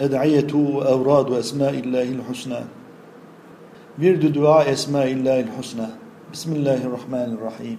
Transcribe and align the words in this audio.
أدعية 0.00 0.54
وأوراد 0.54 1.30
وأسماء 1.30 1.70
الله 1.70 2.02
الحسنى. 2.02 2.60
ورد 4.02 4.32
دعاء 4.32 4.72
أسماء 4.72 5.12
الله 5.12 5.40
الحسنى. 5.40 5.86
بسم 6.32 6.52
الله 6.52 6.84
الرحمن 6.84 7.38
الرحيم. 7.38 7.78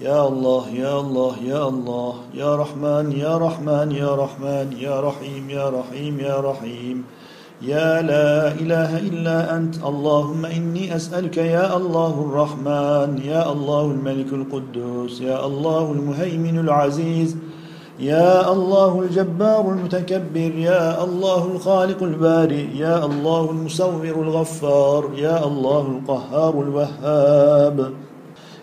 يا 0.00 0.28
الله 0.28 0.68
يا 0.68 1.00
الله 1.00 1.34
يا 1.44 1.68
الله. 1.68 2.14
يا 2.34 2.56
رحمن 2.56 3.12
يا 3.12 3.38
رحمن 3.38 3.92
يا 3.92 4.14
رحمن. 4.14 4.72
يا 4.80 5.00
رحيم 5.00 5.50
يا 5.50 5.68
رحيم 5.68 6.20
يا 6.20 6.40
رحيم. 6.40 7.04
يا 7.62 8.02
لا 8.02 8.52
إله 8.52 8.98
إلا 8.98 9.56
أنت. 9.56 9.84
اللهم 9.84 10.44
إني 10.44 10.96
أسألك 10.96 11.36
يا 11.36 11.76
الله 11.76 12.14
الرحمن. 12.30 13.20
يا 13.24 13.52
الله 13.52 13.84
الملك 13.90 14.32
القدوس. 14.32 15.20
يا 15.20 15.46
الله 15.46 15.92
المهيمن 15.92 16.58
العزيز. 16.58 17.36
يا 17.98 18.52
الله 18.52 19.00
الجبار 19.00 19.68
المتكبر 19.70 20.52
يا 20.58 21.04
الله 21.04 21.44
الخالق 21.44 22.02
البارئ 22.02 22.66
يا 22.76 23.04
الله 23.04 23.50
المسور 23.50 24.04
الغفار 24.04 25.10
يا 25.16 25.46
الله 25.46 25.80
القهار 25.80 26.62
الوهاب 26.62 27.90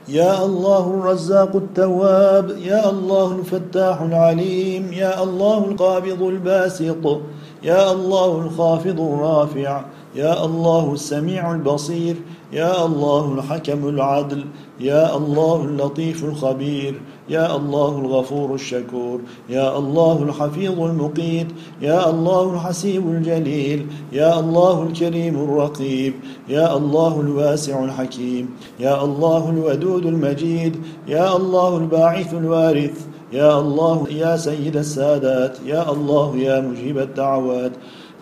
يا 0.09 0.45
الله 0.45 0.87
الرزاق 0.99 1.55
التواب 1.55 2.57
يا 2.57 2.89
الله 2.89 3.31
الفتاح 3.39 4.01
العليم 4.01 4.93
يا 4.93 5.23
الله 5.23 5.57
القابض 5.57 6.21
الباسط 6.23 7.21
يا 7.63 7.91
الله 7.91 8.41
الخافض 8.45 8.99
الرافع 8.99 9.85
يا 10.15 10.45
الله 10.45 10.93
السميع 10.93 11.51
البصير 11.51 12.15
يا 12.53 12.85
الله 12.85 13.33
الحكم 13.33 13.87
العدل 13.89 14.45
يا 14.79 15.17
الله 15.17 15.63
اللطيف 15.63 16.23
الخبير 16.23 17.01
يا 17.29 17.55
الله 17.55 17.99
الغفور 17.99 18.55
الشكور 18.55 19.21
يا 19.49 19.77
الله 19.77 20.23
الحفيظ 20.23 20.79
المقيت 20.81 21.47
يا 21.81 22.09
الله 22.09 22.53
الحسيب 22.53 23.07
الجليل 23.07 23.87
يا 24.11 24.39
الله 24.39 24.83
الكريم 24.83 25.35
الرقيب 25.43 26.13
يا 26.49 26.77
الله 26.77 27.19
الواسع 27.21 27.83
الحكيم 27.83 28.49
يا 28.79 29.03
الله 29.03 29.49
الودود 29.49 30.05
المجيد 30.05 30.77
يا 31.07 31.35
الله 31.35 31.77
الباعث 31.77 32.33
الوارث 32.33 33.10
يا 33.31 33.59
الله 33.59 34.07
يا 34.09 34.37
سيد 34.37 34.77
السادات 34.77 35.57
يا 35.65 35.91
الله 35.91 36.37
يا 36.37 36.59
مجيب 36.59 36.97
الدعوات 36.97 37.71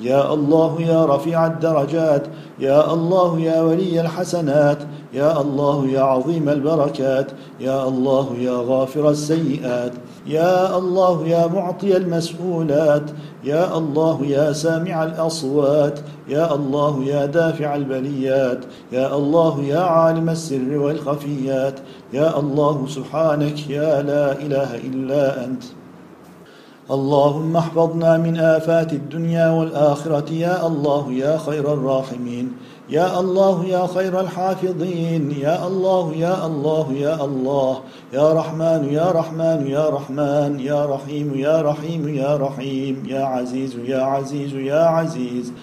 يا 0.02 0.34
الله 0.34 0.82
يا 0.82 1.06
رفيع 1.06 1.48
الدرجات 1.48 2.28
يا 2.60 2.94
الله 2.94 3.40
يا 3.40 3.62
ولي 3.62 4.02
الحسنات 4.02 4.78
يا 5.14 5.42
الله 5.42 5.88
يا 5.88 6.02
عظيم 6.02 6.50
البركات 6.50 7.32
يا 7.60 7.88
الله 7.88 8.36
يا 8.40 8.64
غافر 8.68 9.10
السيئات 9.10 9.94
يا 10.28 10.78
الله 10.78 11.28
يا 11.28 11.48
معطي 11.48 11.98
المسؤولات 11.98 13.12
يا 13.44 13.78
الله 13.78 14.26
يا 14.26 14.54
سامع 14.54 15.04
الأصوات 15.04 16.00
يا 16.28 16.56
الله 16.56 17.04
يا 17.04 17.26
دافع 17.26 17.76
البليات 17.76 18.66
يا 18.92 19.16
الله 19.16 19.64
يا 19.64 19.80
عالم 19.80 20.30
السر 20.30 20.78
والخفيات 20.78 21.80
يا 22.14 22.40
الله 22.40 22.86
سبحانك 22.88 23.70
يا 23.70 24.02
لا 24.02 24.32
إله 24.32 24.76
إلا 24.76 25.46
أنت. 25.46 25.64
اللهم 26.92 27.58
احفظنا 27.58 28.18
من 28.18 28.38
آفات 28.38 28.94
الدنيا 28.94 29.50
والآخرة 29.50 30.34
يا 30.34 30.68
الله 30.68 31.12
يا 31.12 31.38
خير 31.38 31.74
الراحمين 31.74 32.52
يا 32.90 33.20
الله 33.20 33.66
يا 33.66 33.88
خير 33.88 34.20
الحافظين 34.20 35.32
يا 35.32 35.68
الله 35.68 36.14
يا 36.16 36.46
الله 36.46 36.94
يا 36.94 37.26
الله 37.26 37.80
يا 38.14 38.34
رحمن 38.34 38.90
يا 38.92 39.12
رحمن 39.12 39.68
يا 39.68 39.90
رحمن 39.90 40.60
يا 40.60 40.86
رحيم 40.86 41.36
يا 41.36 41.62
رحيم 41.62 42.16
يا 42.16 42.38
رحيم 42.38 43.04
يا 43.08 43.24
عزيز 43.24 43.76
يا 43.76 44.02
عزيز 44.02 44.54
يا 44.54 44.84
عزيز 44.84 45.46
يا 45.50 45.54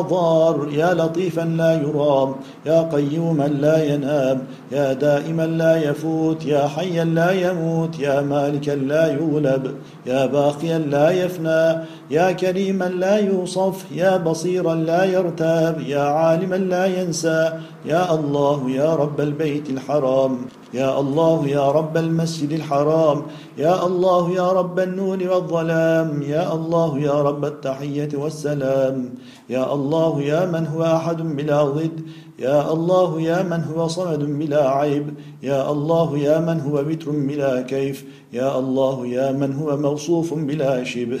ضار 0.00 0.68
يا 0.72 0.94
لطيفا 0.94 1.40
لا 1.40 1.72
يرام 1.82 2.34
يا 2.66 2.82
قيوما 2.92 3.48
لا 3.48 3.84
ينام 3.84 4.42
يا 4.72 4.92
دائما 4.92 5.46
لا 5.46 5.76
يفوت 5.76 6.44
يا 6.44 6.68
حيا 6.68 7.04
لا 7.04 7.30
يموت 7.30 7.98
يا 7.98 8.20
مالكا 8.20 8.70
لا 8.70 9.06
يغلب 9.12 9.74
يا 10.06 10.26
باقيا 10.26 10.78
لا 10.78 11.10
يفنى 11.10 11.84
يا 12.10 12.32
كريما 12.32 12.84
لا 12.84 13.16
يوصف 13.16 13.84
يا 13.92 14.16
بصيرا 14.16 14.74
لا 14.74 15.04
يرتاب 15.04 15.80
يا 15.80 16.00
عالما 16.00 16.56
لا 16.56 16.86
ينسى 16.86 17.52
يا 17.84 18.14
الله 18.14 18.70
يا 18.70 18.94
رب 18.94 19.20
البيت 19.20 19.70
الحرام 19.70 20.38
يا 20.74 21.00
الله 21.00 21.48
يا 21.48 21.70
رب 21.70 21.96
المسجد 21.96 22.52
الحرام 22.52 23.22
يا 23.58 23.86
الله 23.86 24.30
يا 24.30 24.48
رب 24.52 24.78
النور 24.78 25.18
والظلام 25.30 26.22
يا 26.22 26.52
الله 26.52 26.98
يا 26.98 27.22
رب 27.22 27.44
التحية 27.44 28.08
والسلام 28.14 29.14
يا 29.50 29.55
الله 29.74 30.22
يا 30.22 30.46
من 30.46 30.66
هو 30.66 30.82
أحد 30.82 31.36
بلا 31.36 31.62
ضد 31.64 32.00
يا 32.38 32.72
الله 32.72 33.20
يا 33.20 33.42
من 33.42 33.64
هو 33.64 33.88
صمد 33.88 34.22
بلا 34.38 34.70
عيب 34.70 35.14
يا 35.42 35.70
الله 35.70 36.18
يا 36.18 36.40
من 36.40 36.60
هو 36.60 36.84
بتر 36.84 37.10
بلا 37.10 37.62
كيف 37.62 38.04
يا 38.32 38.58
الله 38.58 39.06
يا 39.06 39.32
من 39.32 39.52
هو 39.52 39.76
موصوف 39.76 40.34
بلا 40.34 40.84
شبه 40.84 41.20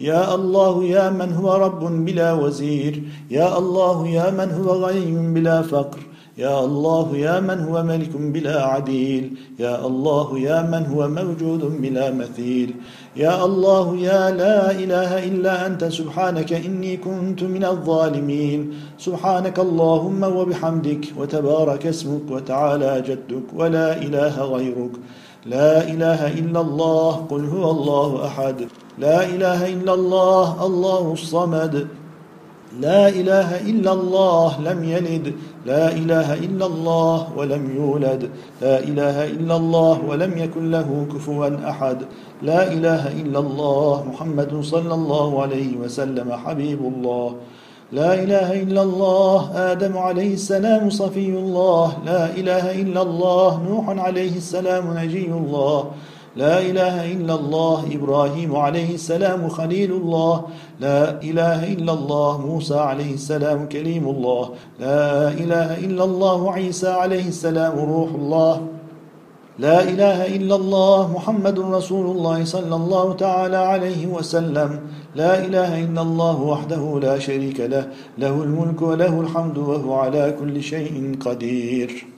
يا 0.00 0.34
الله 0.34 0.84
يا 0.84 1.10
من 1.10 1.32
هو 1.32 1.54
رب 1.56 2.04
بلا 2.04 2.32
وزير 2.32 3.02
يا 3.30 3.58
الله 3.58 4.08
يا 4.08 4.30
من 4.30 4.50
هو 4.50 4.68
غني 4.84 5.34
بلا 5.34 5.62
فقر 5.62 6.00
يا 6.38 6.64
الله 6.64 7.16
يا 7.16 7.40
من 7.40 7.60
هو 7.60 7.82
ملك 7.82 8.16
بلا 8.16 8.62
عديل؟ 8.64 9.32
يا 9.58 9.86
الله 9.86 10.38
يا 10.38 10.62
من 10.62 10.86
هو 10.86 11.08
موجود 11.08 11.80
بلا 11.82 12.10
مثيل؟ 12.10 12.74
يا 13.16 13.44
الله 13.44 13.96
يا 13.96 14.30
لا 14.30 14.70
إله 14.70 15.24
إلا 15.24 15.66
أنت 15.66 15.84
سبحانك 15.84 16.52
إني 16.52 16.96
كنت 16.96 17.42
من 17.42 17.64
الظالمين. 17.64 18.60
سبحانك 18.98 19.58
اللهم 19.58 20.22
وبحمدك 20.22 21.04
وتبارك 21.18 21.86
اسمك 21.86 22.30
وتعالى 22.30 23.02
جدك 23.08 23.46
ولا 23.56 23.96
إله 23.96 24.42
غيرك. 24.42 24.94
لا 25.46 25.88
إله 25.88 26.20
إلا 26.40 26.60
الله 26.60 27.12
قل 27.30 27.44
هو 27.44 27.70
الله 27.70 28.26
أحد. 28.26 28.68
لا 28.98 29.24
إله 29.24 29.72
إلا 29.72 29.94
الله 29.94 30.66
الله 30.66 31.12
الصمد. 31.12 31.88
لا 32.80 33.08
إله 33.08 33.60
إلا 33.70 33.92
الله 33.92 34.60
لم 34.60 34.84
يلد 34.84 35.34
لا 35.66 35.92
إله 35.92 36.34
إلا 36.34 36.66
الله 36.66 37.26
ولم 37.36 37.76
يولد 37.76 38.30
لا 38.62 38.78
إله 38.78 39.24
إلا 39.26 39.56
الله 39.56 40.00
ولم 40.08 40.38
يكن 40.38 40.70
له 40.70 41.06
كفوا 41.14 41.70
أحد 41.70 41.98
لا 42.42 42.72
إله 42.72 43.20
إلا 43.20 43.38
الله 43.38 44.04
محمد 44.12 44.60
صلى 44.62 44.94
الله 44.94 45.42
عليه 45.42 45.76
وسلم 45.76 46.32
حبيب 46.32 46.80
الله 46.80 47.34
لا 47.92 48.14
إله 48.14 48.62
إلا 48.62 48.82
الله 48.82 49.50
آدم 49.72 49.98
عليه 49.98 50.34
السلام 50.34 50.90
صفي 50.90 51.28
الله 51.28 51.96
لا 52.06 52.30
إله 52.34 52.82
إلا 52.82 53.02
الله 53.02 53.62
نوح 53.68 53.88
عليه 53.88 54.36
السلام 54.36 54.98
نجي 54.98 55.26
الله 55.26 55.90
لا 56.36 56.60
إله 56.60 57.12
إلا 57.12 57.34
الله 57.34 57.84
إبراهيم 57.92 58.56
عليه 58.56 58.94
السلام 58.94 59.48
خليل 59.48 59.92
الله. 59.92 60.44
لا 60.80 61.22
إله 61.22 61.72
إلا 61.72 61.92
الله 61.92 62.46
موسى 62.46 62.78
عليه 62.78 63.14
السلام 63.14 63.68
كليم 63.68 64.08
الله. 64.08 64.50
لا 64.80 65.28
إله 65.28 65.78
إلا 65.78 66.04
الله 66.04 66.52
عيسى 66.52 66.88
عليه 66.88 67.28
السلام 67.28 67.78
روح 67.78 68.10
الله. 68.14 68.66
لا 69.58 69.82
إله 69.82 70.36
إلا 70.36 70.54
الله 70.54 71.12
محمد 71.12 71.58
رسول 71.58 72.16
الله 72.16 72.44
صلى 72.44 72.76
الله 72.76 73.12
تعالى 73.12 73.56
عليه 73.56 74.06
وسلم. 74.06 74.80
لا 75.14 75.44
إله 75.44 75.84
إلا 75.84 76.02
الله 76.02 76.42
وحده 76.42 77.00
لا 77.02 77.18
شريك 77.18 77.60
له. 77.60 77.88
له 78.18 78.42
الملك 78.42 78.82
وله 78.82 79.20
الحمد 79.20 79.58
وهو 79.58 79.94
على 79.94 80.36
كل 80.40 80.62
شيء 80.62 81.16
قدير. 81.20 82.15